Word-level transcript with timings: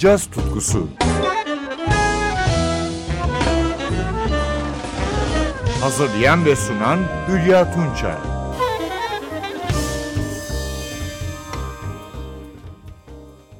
caz 0.00 0.26
tutkusu. 0.26 0.88
Hazırlayan 5.80 6.44
ve 6.44 6.56
sunan 6.56 6.98
Hülya 7.28 7.74
Tunçay. 7.74 8.14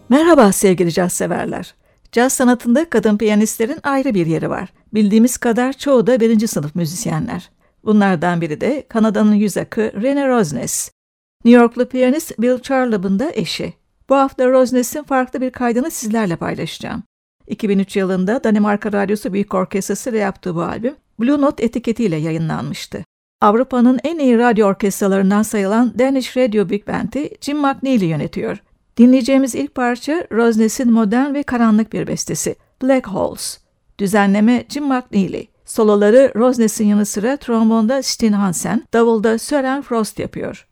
Merhaba 0.09 0.53
sevgili 0.53 0.93
caz 0.93 1.13
severler. 1.13 1.75
Caz 2.13 2.33
sanatında 2.33 2.91
kadın 2.91 3.19
piyanistlerin 3.19 3.79
ayrı 3.83 4.15
bir 4.15 4.27
yeri 4.27 4.51
var. 4.51 4.73
Bildiğimiz 4.95 5.39
kadar 5.39 5.73
çoğu 5.73 6.07
da 6.07 6.21
birinci 6.21 6.49
sınıf 6.49 6.75
müzisyenler. 6.75 7.51
Bunlardan 7.85 8.41
biri 8.41 8.61
de 8.61 8.87
Kanada'nın 8.89 9.35
yüz 9.35 9.57
akı 9.57 9.93
Rene 10.03 10.29
Rosnes. 10.29 10.91
New 11.45 11.63
Yorklu 11.63 11.89
piyanist 11.89 12.39
Bill 12.39 12.59
Charlab'ın 12.59 13.19
da 13.19 13.31
eşi. 13.35 13.80
Bu 14.11 14.17
hafta 14.17 14.51
Rosnes'in 14.51 15.03
farklı 15.03 15.41
bir 15.41 15.51
kaydını 15.51 15.91
sizlerle 15.91 16.37
paylaşacağım. 16.37 17.03
2003 17.47 17.97
yılında 17.97 18.45
Danimarka 18.45 18.93
Radyosu 18.93 19.33
Büyük 19.33 19.55
Orkestrası 19.55 20.11
ile 20.11 20.19
yaptığı 20.19 20.55
bu 20.55 20.63
albüm 20.63 20.95
Blue 21.21 21.41
Note 21.41 21.65
etiketiyle 21.65 22.17
yayınlanmıştı. 22.17 23.05
Avrupa'nın 23.41 24.01
en 24.05 24.19
iyi 24.19 24.39
radyo 24.39 24.67
orkestralarından 24.67 25.43
sayılan 25.43 25.99
Danish 25.99 26.37
Radio 26.37 26.69
Big 26.69 26.89
Band'i 26.89 27.31
Jim 27.41 27.59
McNeely 27.59 28.05
yönetiyor. 28.05 28.63
Dinleyeceğimiz 28.97 29.55
ilk 29.55 29.75
parça 29.75 30.27
Rosnes'in 30.33 30.93
modern 30.93 31.35
ve 31.35 31.43
karanlık 31.43 31.93
bir 31.93 32.07
bestesi 32.07 32.57
Black 32.83 33.07
Holes. 33.09 33.59
Düzenleme 33.99 34.65
Jim 34.69 34.85
McNeely. 34.85 35.47
Soloları 35.65 36.33
Rosnes'in 36.37 36.87
yanı 36.87 37.07
sıra 37.07 37.37
trombonda 37.37 38.03
Stin 38.03 38.33
Hansen, 38.33 38.83
davulda 38.93 39.39
Søren 39.39 39.83
Frost 39.83 40.19
yapıyor. 40.19 40.70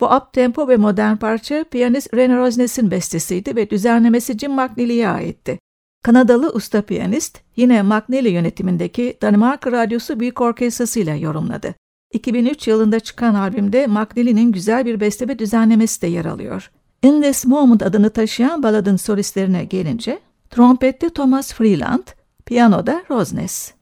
Bu 0.00 0.06
up-tempo 0.06 0.68
ve 0.68 0.76
modern 0.76 1.16
parça 1.16 1.64
piyanist 1.64 2.12
René 2.12 2.36
Rosnes'in 2.36 2.90
bestesiydi 2.90 3.56
ve 3.56 3.70
düzenlemesi 3.70 4.38
Jim 4.38 4.52
McNeely'e 4.52 5.08
aitti. 5.08 5.58
Kanadalı 6.02 6.50
usta 6.50 6.82
piyanist 6.82 7.38
yine 7.56 7.82
McNeely 7.82 8.28
yönetimindeki 8.28 9.18
Danimarka 9.22 9.72
Radyosu 9.72 10.20
Büyük 10.20 10.40
Orkestrası 10.40 11.00
ile 11.00 11.16
yorumladı. 11.16 11.74
2003 12.12 12.68
yılında 12.68 13.00
çıkan 13.00 13.34
albümde 13.34 13.86
McNeely'nin 13.86 14.52
güzel 14.52 14.84
bir 14.84 15.00
beste 15.00 15.28
ve 15.28 15.38
düzenlemesi 15.38 16.02
de 16.02 16.06
yer 16.06 16.24
alıyor. 16.24 16.70
In 17.02 17.22
This 17.22 17.46
Moment 17.46 17.82
adını 17.82 18.10
taşıyan 18.10 18.62
baladın 18.62 18.96
solistlerine 18.96 19.64
gelince, 19.64 20.18
trompette 20.50 21.10
Thomas 21.10 21.54
Freeland, 21.54 22.02
piyanoda 22.46 23.02
Rosnes. 23.10 23.79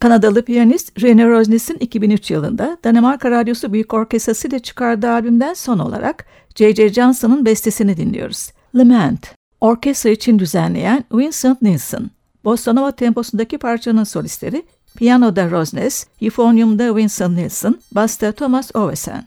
Kanadalı 0.00 0.44
piyanist 0.44 1.02
Rene 1.02 1.28
Rosnes'in 1.28 1.76
2003 1.80 2.30
yılında 2.30 2.78
Danimarka 2.84 3.30
Radyosu 3.30 3.72
Büyük 3.72 3.94
Orkestrası 3.94 4.48
ile 4.48 4.58
çıkardığı 4.58 5.10
albümden 5.10 5.54
son 5.54 5.78
olarak 5.78 6.24
J.J. 6.54 6.88
Johnson'ın 6.88 7.44
bestesini 7.44 7.96
dinliyoruz. 7.96 8.50
Lament, 8.74 9.34
orkestra 9.60 10.10
için 10.10 10.38
düzenleyen 10.38 11.04
Vincent 11.12 11.62
Nielsen. 11.62 12.10
Bossa 12.44 12.72
Nova 12.72 12.92
temposundaki 12.92 13.58
parçanın 13.58 14.04
solistleri 14.04 14.62
Piyanoda 14.96 15.50
Rosnes, 15.50 16.06
Euphonium'da 16.20 16.96
Vincent 16.96 17.36
Nielsen, 17.36 17.74
Basta 17.92 18.32
Thomas 18.32 18.76
Ovesen. 18.76 19.26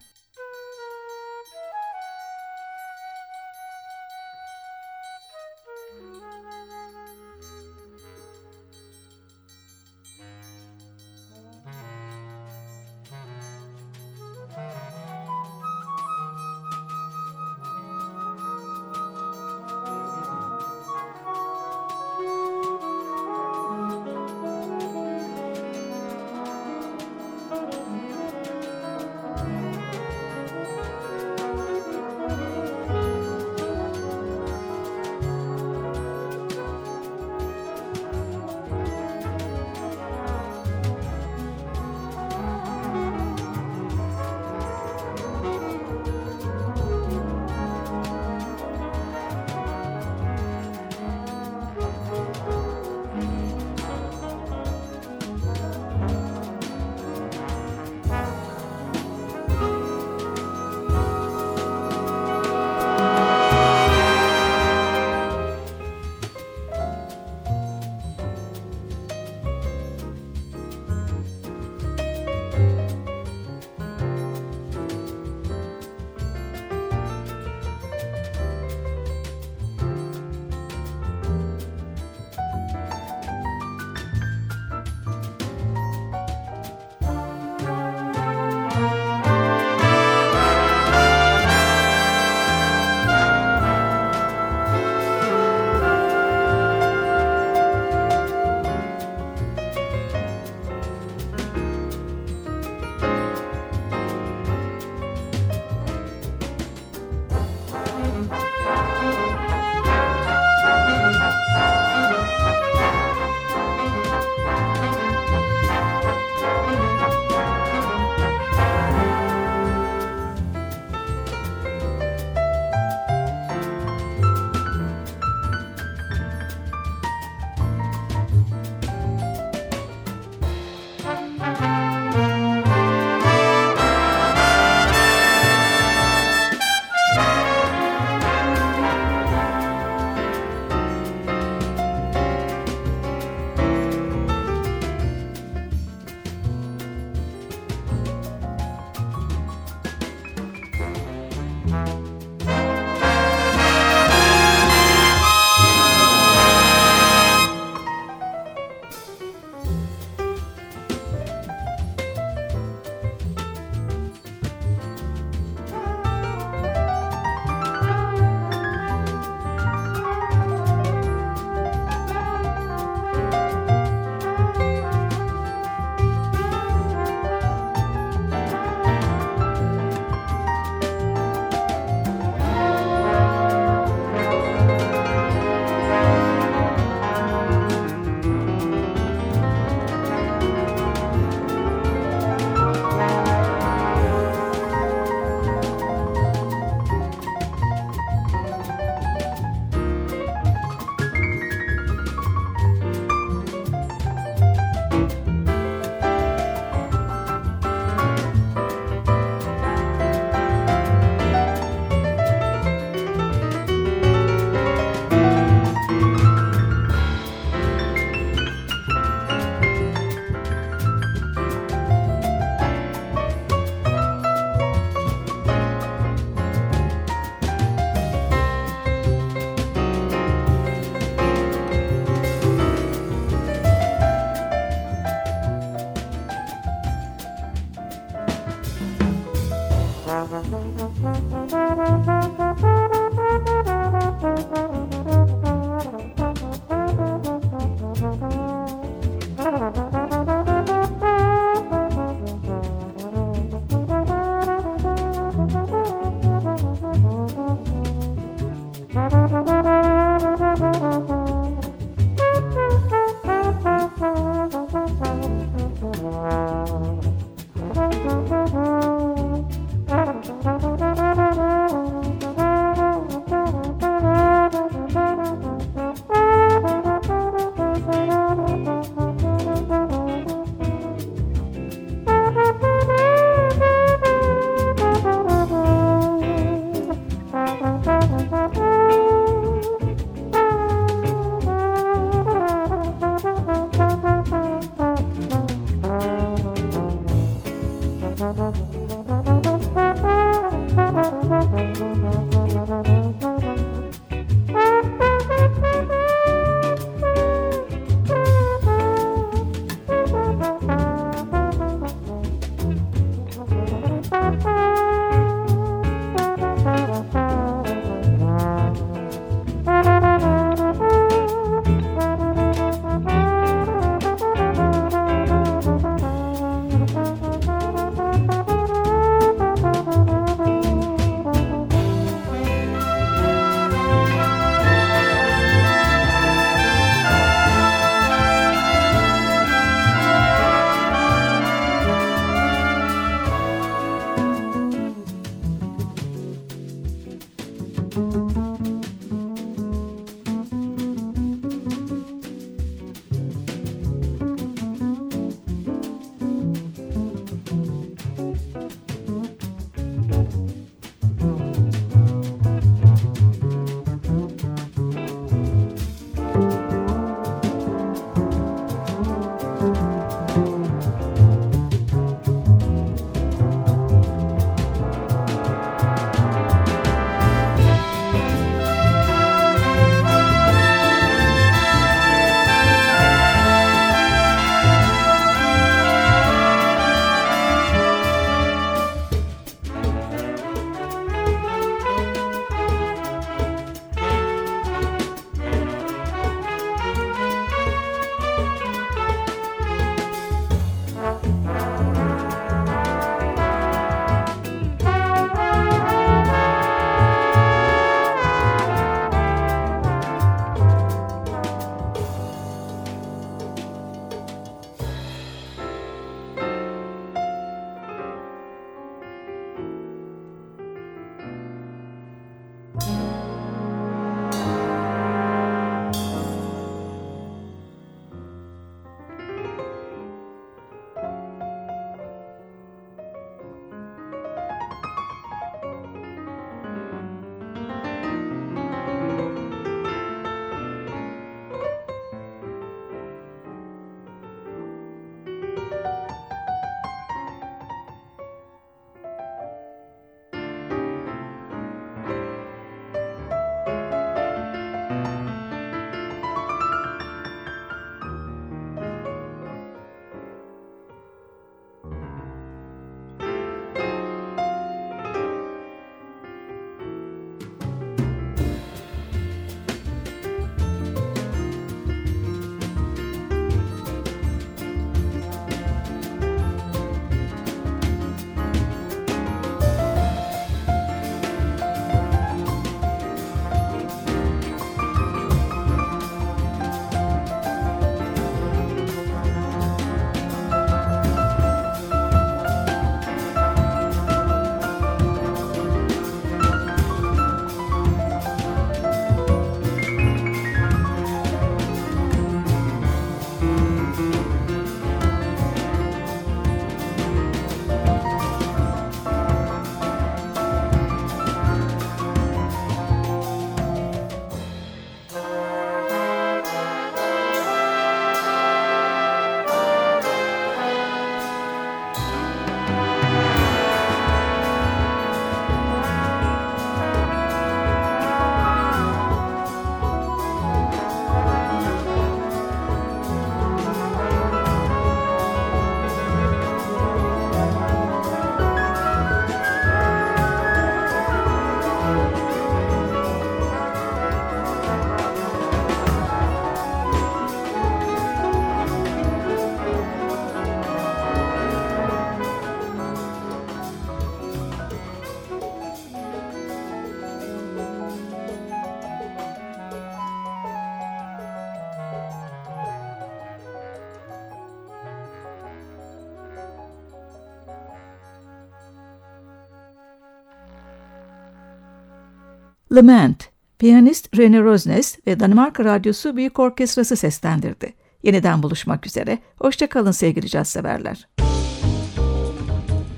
Lament, 572.74 573.30
piyanist 573.60 574.18
Rene 574.18 574.42
Rosnes 574.42 574.98
ve 575.08 575.20
Danimarka 575.20 575.66
Radyosu 575.66 576.16
Büyük 576.16 576.40
Orkestrası 576.40 576.96
seslendirdi. 576.96 577.74
Yeniden 578.04 578.44
buluşmak 578.44 578.88
üzere, 578.88 579.20
hoşçakalın 579.40 579.92
sevgili 579.92 580.30
caz 580.30 580.50
severler. 580.50 581.08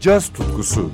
Caz 0.02 0.34
tutkusu 0.34 0.92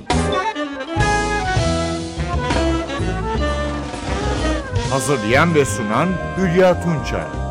Hazırlayan 4.90 5.54
ve 5.54 5.64
sunan 5.64 6.08
Hülya 6.38 6.82
Tunçay 6.82 7.41